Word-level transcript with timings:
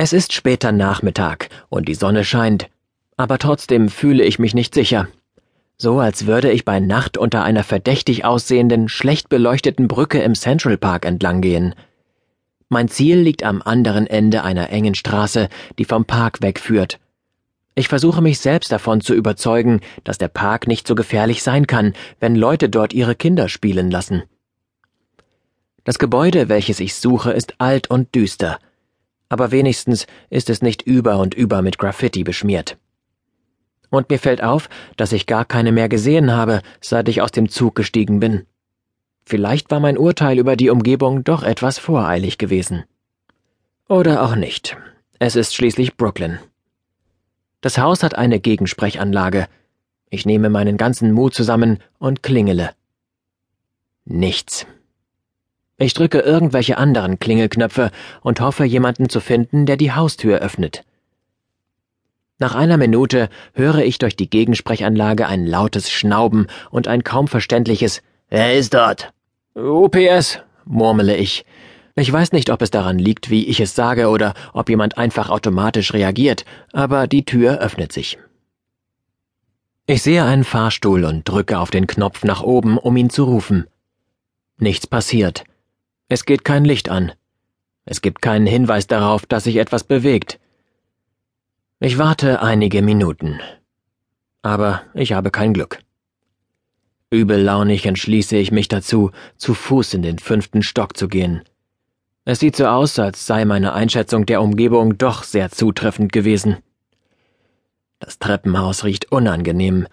Es 0.00 0.12
ist 0.12 0.32
später 0.32 0.70
Nachmittag 0.70 1.48
und 1.70 1.88
die 1.88 1.96
Sonne 1.96 2.22
scheint, 2.22 2.68
aber 3.16 3.36
trotzdem 3.36 3.88
fühle 3.88 4.22
ich 4.22 4.38
mich 4.38 4.54
nicht 4.54 4.72
sicher. 4.72 5.08
So 5.76 5.98
als 5.98 6.26
würde 6.26 6.52
ich 6.52 6.64
bei 6.64 6.78
Nacht 6.78 7.18
unter 7.18 7.42
einer 7.42 7.64
verdächtig 7.64 8.24
aussehenden, 8.24 8.88
schlecht 8.88 9.28
beleuchteten 9.28 9.88
Brücke 9.88 10.22
im 10.22 10.36
Central 10.36 10.78
Park 10.78 11.04
entlang 11.04 11.40
gehen. 11.40 11.74
Mein 12.68 12.86
Ziel 12.86 13.18
liegt 13.18 13.42
am 13.42 13.60
anderen 13.60 14.06
Ende 14.06 14.44
einer 14.44 14.70
engen 14.70 14.94
Straße, 14.94 15.48
die 15.80 15.84
vom 15.84 16.04
Park 16.04 16.42
wegführt. 16.42 17.00
Ich 17.74 17.88
versuche 17.88 18.22
mich 18.22 18.38
selbst 18.38 18.70
davon 18.70 19.00
zu 19.00 19.14
überzeugen, 19.14 19.80
dass 20.04 20.16
der 20.16 20.28
Park 20.28 20.68
nicht 20.68 20.86
so 20.86 20.94
gefährlich 20.94 21.42
sein 21.42 21.66
kann, 21.66 21.92
wenn 22.20 22.36
Leute 22.36 22.68
dort 22.68 22.92
ihre 22.92 23.16
Kinder 23.16 23.48
spielen 23.48 23.90
lassen. 23.90 24.22
Das 25.82 25.98
Gebäude, 25.98 26.48
welches 26.48 26.78
ich 26.78 26.94
suche, 26.94 27.32
ist 27.32 27.56
alt 27.58 27.90
und 27.90 28.14
düster, 28.14 28.60
aber 29.28 29.50
wenigstens 29.50 30.06
ist 30.30 30.50
es 30.50 30.62
nicht 30.62 30.82
über 30.82 31.18
und 31.18 31.34
über 31.34 31.62
mit 31.62 31.78
Graffiti 31.78 32.24
beschmiert. 32.24 32.78
Und 33.90 34.10
mir 34.10 34.18
fällt 34.18 34.42
auf, 34.42 34.68
dass 34.96 35.12
ich 35.12 35.26
gar 35.26 35.44
keine 35.44 35.72
mehr 35.72 35.88
gesehen 35.88 36.32
habe, 36.32 36.62
seit 36.80 37.08
ich 37.08 37.22
aus 37.22 37.32
dem 37.32 37.48
Zug 37.48 37.74
gestiegen 37.74 38.20
bin. 38.20 38.46
Vielleicht 39.24 39.70
war 39.70 39.80
mein 39.80 39.98
Urteil 39.98 40.38
über 40.38 40.56
die 40.56 40.70
Umgebung 40.70 41.24
doch 41.24 41.42
etwas 41.42 41.78
voreilig 41.78 42.38
gewesen. 42.38 42.84
Oder 43.88 44.22
auch 44.22 44.36
nicht. 44.36 44.76
Es 45.18 45.36
ist 45.36 45.54
schließlich 45.54 45.96
Brooklyn. 45.96 46.38
Das 47.60 47.78
Haus 47.78 48.02
hat 48.02 48.14
eine 48.14 48.40
Gegensprechanlage. 48.40 49.48
Ich 50.10 50.24
nehme 50.24 50.48
meinen 50.48 50.76
ganzen 50.76 51.12
Mut 51.12 51.34
zusammen 51.34 51.78
und 51.98 52.22
klingele. 52.22 52.70
Nichts. 54.04 54.66
Ich 55.78 55.94
drücke 55.94 56.18
irgendwelche 56.18 56.76
anderen 56.76 57.20
Klingelknöpfe 57.20 57.92
und 58.20 58.40
hoffe, 58.40 58.64
jemanden 58.64 59.08
zu 59.08 59.20
finden, 59.20 59.64
der 59.64 59.76
die 59.76 59.92
Haustür 59.92 60.40
öffnet. 60.40 60.84
Nach 62.40 62.54
einer 62.54 62.76
Minute 62.76 63.28
höre 63.54 63.78
ich 63.78 63.98
durch 63.98 64.16
die 64.16 64.28
Gegensprechanlage 64.28 65.26
ein 65.26 65.46
lautes 65.46 65.90
Schnauben 65.90 66.48
und 66.70 66.88
ein 66.88 67.04
kaum 67.04 67.28
verständliches 67.28 68.02
Wer 68.28 68.54
ist 68.54 68.74
dort? 68.74 69.12
UPS, 69.54 70.40
murmele 70.64 71.16
ich. 71.16 71.44
Ich 71.94 72.12
weiß 72.12 72.32
nicht, 72.32 72.50
ob 72.50 72.62
es 72.62 72.70
daran 72.70 72.98
liegt, 72.98 73.30
wie 73.30 73.46
ich 73.46 73.58
es 73.58 73.74
sage, 73.74 74.08
oder 74.08 74.34
ob 74.52 74.68
jemand 74.68 74.98
einfach 74.98 75.30
automatisch 75.30 75.92
reagiert, 75.94 76.44
aber 76.72 77.06
die 77.06 77.24
Tür 77.24 77.58
öffnet 77.58 77.92
sich. 77.92 78.18
Ich 79.86 80.02
sehe 80.02 80.24
einen 80.24 80.44
Fahrstuhl 80.44 81.04
und 81.04 81.28
drücke 81.28 81.58
auf 81.58 81.70
den 81.70 81.86
Knopf 81.86 82.22
nach 82.22 82.42
oben, 82.42 82.78
um 82.78 82.96
ihn 82.96 83.10
zu 83.10 83.24
rufen. 83.24 83.66
Nichts 84.58 84.86
passiert. 84.86 85.44
Es 86.08 86.24
geht 86.24 86.44
kein 86.44 86.64
Licht 86.64 86.88
an. 86.88 87.12
Es 87.84 88.00
gibt 88.00 88.22
keinen 88.22 88.46
Hinweis 88.46 88.86
darauf, 88.86 89.26
dass 89.26 89.44
sich 89.44 89.56
etwas 89.56 89.84
bewegt. 89.84 90.40
Ich 91.80 91.98
warte 91.98 92.42
einige 92.42 92.82
Minuten. 92.82 93.40
Aber 94.42 94.82
ich 94.94 95.12
habe 95.12 95.30
kein 95.30 95.52
Glück. 95.52 95.80
Übellaunig 97.10 97.86
entschließe 97.86 98.36
ich 98.36 98.50
mich 98.50 98.68
dazu, 98.68 99.10
zu 99.36 99.54
Fuß 99.54 99.94
in 99.94 100.02
den 100.02 100.18
fünften 100.18 100.62
Stock 100.62 100.96
zu 100.96 101.08
gehen. 101.08 101.42
Es 102.24 102.40
sieht 102.40 102.56
so 102.56 102.66
aus, 102.66 102.98
als 102.98 103.26
sei 103.26 103.44
meine 103.44 103.72
Einschätzung 103.72 104.26
der 104.26 104.42
Umgebung 104.42 104.98
doch 104.98 105.22
sehr 105.22 105.50
zutreffend 105.50 106.12
gewesen. 106.12 106.58
Das 108.00 108.18
Treppenhaus 108.18 108.84
riecht 108.84 109.10
unangenehm, 109.10 109.86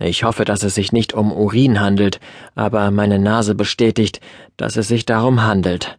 ich 0.00 0.24
hoffe, 0.24 0.46
dass 0.46 0.62
es 0.62 0.74
sich 0.74 0.92
nicht 0.92 1.12
um 1.12 1.30
Urin 1.30 1.78
handelt, 1.78 2.20
aber 2.54 2.90
meine 2.90 3.18
Nase 3.18 3.54
bestätigt, 3.54 4.20
dass 4.56 4.76
es 4.76 4.88
sich 4.88 5.04
darum 5.04 5.42
handelt. 5.42 5.98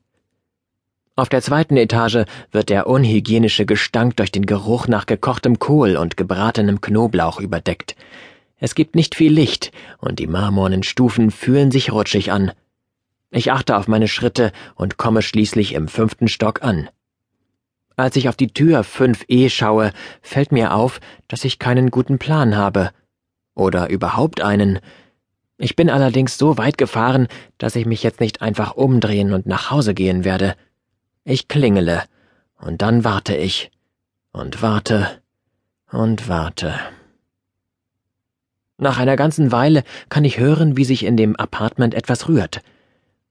Auf 1.15 1.29
der 1.29 1.41
zweiten 1.41 1.77
Etage 1.77 2.25
wird 2.51 2.69
der 2.69 2.87
unhygienische 2.87 3.67
Gestank 3.67 4.17
durch 4.17 4.31
den 4.31 4.47
Geruch 4.47 4.87
nach 4.87 5.05
gekochtem 5.05 5.59
Kohl 5.59 5.97
und 5.97 6.17
gebratenem 6.17 6.81
Knoblauch 6.81 7.39
überdeckt. 7.39 7.95
Es 8.57 8.73
gibt 8.73 8.95
nicht 8.95 9.13
viel 9.13 9.31
Licht, 9.31 9.71
und 9.99 10.17
die 10.17 10.27
marmornen 10.27 10.81
Stufen 10.81 11.29
fühlen 11.29 11.69
sich 11.69 11.91
rutschig 11.91 12.31
an. 12.31 12.53
Ich 13.29 13.51
achte 13.51 13.77
auf 13.77 13.87
meine 13.87 14.07
Schritte 14.07 14.51
und 14.73 14.97
komme 14.97 15.21
schließlich 15.21 15.73
im 15.73 15.87
fünften 15.87 16.27
Stock 16.27 16.63
an. 16.63 16.89
Als 17.97 18.15
ich 18.15 18.29
auf 18.29 18.35
die 18.35 18.51
Tür 18.51 18.81
5e 18.81 19.49
schaue, 19.49 19.91
fällt 20.23 20.51
mir 20.51 20.73
auf, 20.73 20.99
dass 21.27 21.45
ich 21.45 21.59
keinen 21.59 21.91
guten 21.91 22.17
Plan 22.17 22.55
habe 22.55 22.89
oder 23.55 23.89
überhaupt 23.89 24.41
einen. 24.41 24.79
Ich 25.57 25.75
bin 25.75 25.89
allerdings 25.89 26.37
so 26.37 26.57
weit 26.57 26.77
gefahren, 26.77 27.27
dass 27.57 27.75
ich 27.75 27.85
mich 27.85 28.03
jetzt 28.03 28.19
nicht 28.19 28.41
einfach 28.41 28.75
umdrehen 28.75 29.33
und 29.33 29.45
nach 29.45 29.69
Hause 29.69 29.93
gehen 29.93 30.23
werde. 30.23 30.55
Ich 31.23 31.47
klingele, 31.47 32.03
und 32.59 32.81
dann 32.81 33.03
warte 33.03 33.35
ich, 33.35 33.71
und 34.31 34.61
warte, 34.61 35.21
und 35.91 36.27
warte. 36.27 36.73
Nach 38.77 38.97
einer 38.97 39.15
ganzen 39.15 39.51
Weile 39.51 39.83
kann 40.09 40.25
ich 40.25 40.39
hören, 40.39 40.77
wie 40.77 40.85
sich 40.85 41.05
in 41.05 41.15
dem 41.15 41.35
Apartment 41.35 41.93
etwas 41.93 42.27
rührt. 42.27 42.61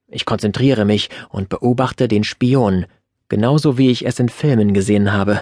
Ich 0.07 0.25
konzentriere 0.25 0.85
mich 0.85 1.09
und 1.29 1.49
beobachte 1.49 2.07
den 2.07 2.23
Spion, 2.23 2.85
genauso 3.27 3.77
wie 3.77 3.89
ich 3.89 4.05
es 4.05 4.19
in 4.19 4.29
Filmen 4.29 4.73
gesehen 4.73 5.11
habe. 5.11 5.41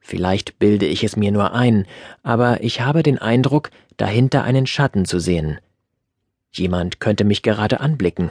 Vielleicht 0.00 0.58
bilde 0.58 0.86
ich 0.86 1.04
es 1.04 1.16
mir 1.16 1.30
nur 1.30 1.52
ein, 1.52 1.86
aber 2.22 2.62
ich 2.62 2.80
habe 2.80 3.02
den 3.02 3.18
Eindruck, 3.18 3.70
dahinter 3.96 4.42
einen 4.42 4.66
Schatten 4.66 5.04
zu 5.04 5.20
sehen. 5.20 5.60
Jemand 6.50 7.00
könnte 7.00 7.24
mich 7.24 7.42
gerade 7.42 7.80
anblicken. 7.80 8.30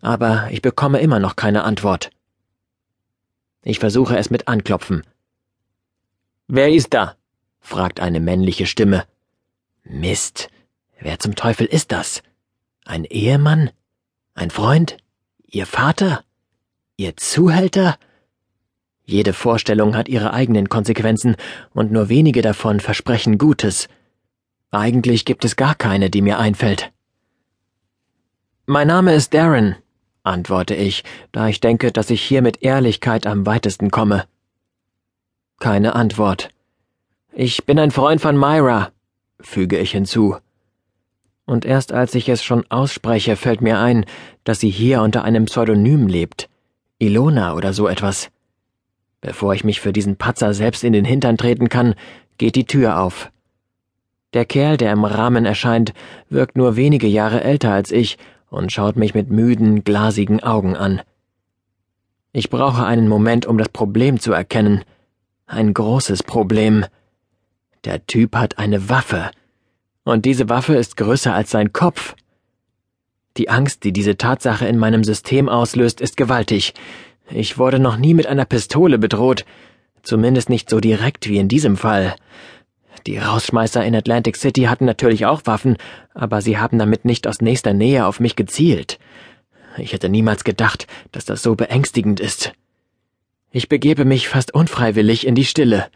Aber 0.00 0.48
ich 0.50 0.62
bekomme 0.62 1.00
immer 1.00 1.18
noch 1.18 1.36
keine 1.36 1.62
Antwort. 1.64 2.10
Ich 3.62 3.78
versuche 3.78 4.16
es 4.16 4.30
mit 4.30 4.48
Anklopfen. 4.48 5.02
Wer 6.48 6.72
ist 6.72 6.94
da? 6.94 7.16
fragt 7.60 8.00
eine 8.00 8.18
männliche 8.18 8.66
Stimme. 8.66 9.04
Mist, 9.84 10.48
wer 10.98 11.18
zum 11.18 11.34
Teufel 11.34 11.66
ist 11.66 11.92
das? 11.92 12.22
Ein 12.84 13.04
Ehemann? 13.04 13.70
Ein 14.34 14.50
Freund? 14.50 14.96
Ihr 15.46 15.66
Vater? 15.66 16.24
Ihr 16.96 17.16
Zuhälter? 17.16 17.98
Jede 19.10 19.32
Vorstellung 19.32 19.96
hat 19.96 20.08
ihre 20.08 20.32
eigenen 20.32 20.68
Konsequenzen, 20.68 21.34
und 21.74 21.90
nur 21.90 22.08
wenige 22.08 22.42
davon 22.42 22.78
versprechen 22.78 23.38
Gutes. 23.38 23.88
Eigentlich 24.70 25.24
gibt 25.24 25.44
es 25.44 25.56
gar 25.56 25.74
keine, 25.74 26.10
die 26.10 26.22
mir 26.22 26.38
einfällt. 26.38 26.92
Mein 28.66 28.86
Name 28.86 29.12
ist 29.12 29.34
Darren, 29.34 29.74
antworte 30.22 30.76
ich, 30.76 31.02
da 31.32 31.48
ich 31.48 31.58
denke, 31.58 31.90
dass 31.90 32.08
ich 32.10 32.22
hier 32.22 32.40
mit 32.40 32.62
Ehrlichkeit 32.62 33.26
am 33.26 33.46
weitesten 33.46 33.90
komme. 33.90 34.26
Keine 35.58 35.96
Antwort. 35.96 36.50
Ich 37.32 37.64
bin 37.64 37.80
ein 37.80 37.90
Freund 37.90 38.20
von 38.20 38.36
Myra, 38.36 38.92
füge 39.40 39.78
ich 39.78 39.90
hinzu. 39.90 40.36
Und 41.46 41.64
erst 41.64 41.90
als 41.90 42.14
ich 42.14 42.28
es 42.28 42.44
schon 42.44 42.64
ausspreche, 42.70 43.34
fällt 43.34 43.60
mir 43.60 43.80
ein, 43.80 44.06
dass 44.44 44.60
sie 44.60 44.70
hier 44.70 45.02
unter 45.02 45.24
einem 45.24 45.46
Pseudonym 45.46 46.06
lebt. 46.06 46.48
Ilona 47.00 47.54
oder 47.54 47.72
so 47.72 47.88
etwas. 47.88 48.30
Bevor 49.20 49.54
ich 49.54 49.64
mich 49.64 49.80
für 49.80 49.92
diesen 49.92 50.16
Patzer 50.16 50.54
selbst 50.54 50.82
in 50.82 50.92
den 50.92 51.04
Hintern 51.04 51.36
treten 51.36 51.68
kann, 51.68 51.94
geht 52.38 52.56
die 52.56 52.64
Tür 52.64 53.00
auf. 53.00 53.30
Der 54.32 54.44
Kerl, 54.44 54.76
der 54.76 54.92
im 54.92 55.04
Rahmen 55.04 55.44
erscheint, 55.44 55.92
wirkt 56.28 56.56
nur 56.56 56.76
wenige 56.76 57.06
Jahre 57.06 57.42
älter 57.42 57.72
als 57.72 57.90
ich 57.90 58.16
und 58.48 58.72
schaut 58.72 58.96
mich 58.96 59.14
mit 59.14 59.30
müden, 59.30 59.84
glasigen 59.84 60.42
Augen 60.42 60.76
an. 60.76 61.02
Ich 62.32 62.48
brauche 62.48 62.84
einen 62.84 63.08
Moment, 63.08 63.44
um 63.44 63.58
das 63.58 63.68
Problem 63.68 64.20
zu 64.20 64.32
erkennen. 64.32 64.84
Ein 65.46 65.74
großes 65.74 66.22
Problem. 66.22 66.86
Der 67.84 68.06
Typ 68.06 68.36
hat 68.36 68.58
eine 68.58 68.88
Waffe. 68.88 69.30
Und 70.04 70.24
diese 70.24 70.48
Waffe 70.48 70.76
ist 70.76 70.96
größer 70.96 71.34
als 71.34 71.50
sein 71.50 71.72
Kopf. 71.72 72.14
Die 73.36 73.48
Angst, 73.48 73.84
die 73.84 73.92
diese 73.92 74.16
Tatsache 74.16 74.66
in 74.66 74.78
meinem 74.78 75.02
System 75.02 75.48
auslöst, 75.48 76.00
ist 76.00 76.16
gewaltig. 76.16 76.74
Ich 77.32 77.58
wurde 77.58 77.78
noch 77.78 77.96
nie 77.96 78.14
mit 78.14 78.26
einer 78.26 78.44
Pistole 78.44 78.98
bedroht, 78.98 79.44
zumindest 80.02 80.50
nicht 80.50 80.68
so 80.68 80.80
direkt 80.80 81.28
wie 81.28 81.38
in 81.38 81.48
diesem 81.48 81.76
Fall. 81.76 82.16
Die 83.06 83.18
Rausschmeißer 83.18 83.84
in 83.84 83.94
Atlantic 83.94 84.36
City 84.36 84.62
hatten 84.62 84.84
natürlich 84.84 85.26
auch 85.26 85.42
Waffen, 85.44 85.76
aber 86.12 86.42
sie 86.42 86.58
haben 86.58 86.78
damit 86.78 87.04
nicht 87.04 87.26
aus 87.26 87.40
nächster 87.40 87.72
Nähe 87.72 88.06
auf 88.06 88.20
mich 88.20 88.36
gezielt. 88.36 88.98
Ich 89.78 89.92
hätte 89.92 90.08
niemals 90.08 90.44
gedacht, 90.44 90.86
dass 91.12 91.24
das 91.24 91.42
so 91.42 91.54
beängstigend 91.54 92.20
ist. 92.20 92.52
Ich 93.52 93.68
begebe 93.68 94.04
mich 94.04 94.28
fast 94.28 94.54
unfreiwillig 94.54 95.26
in 95.26 95.34
die 95.34 95.44
Stille. 95.44 95.86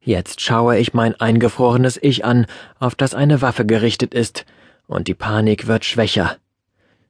Jetzt 0.00 0.40
schaue 0.40 0.78
ich 0.78 0.92
mein 0.92 1.18
eingefrorenes 1.18 1.98
Ich 2.02 2.24
an, 2.24 2.46
auf 2.78 2.94
das 2.94 3.14
eine 3.14 3.42
Waffe 3.42 3.64
gerichtet 3.64 4.12
ist, 4.12 4.44
und 4.86 5.08
die 5.08 5.14
Panik 5.14 5.66
wird 5.66 5.84
schwächer. 5.84 6.36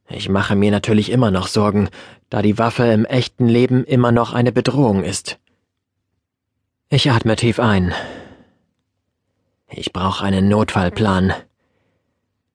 Ich 0.09 0.29
mache 0.29 0.55
mir 0.55 0.71
natürlich 0.71 1.11
immer 1.11 1.31
noch 1.31 1.47
Sorgen, 1.49 1.89
da 2.31 2.43
die 2.43 2.59
Waffe 2.59 2.85
im 2.85 3.05
echten 3.05 3.49
Leben 3.49 3.85
immer 3.85 4.13
noch 4.13 4.33
eine 4.33 4.53
Bedrohung 4.53 5.03
ist. 5.03 5.39
Ich 6.89 7.11
atme 7.11 7.37
tief 7.37 7.59
ein. 7.59 7.95
Ich 9.69 9.93
brauche 9.93 10.25
einen 10.25 10.49
Notfallplan. 10.49 11.33